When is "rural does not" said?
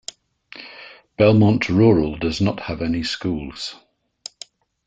1.69-2.61